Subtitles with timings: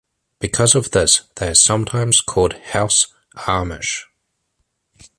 [0.39, 4.05] Because of this, they are sometimes called "House Amish".